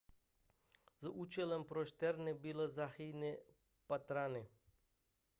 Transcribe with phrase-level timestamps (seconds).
[1.01, 3.37] za účelem prošetření bylo zahájeno
[3.87, 4.47] pátrání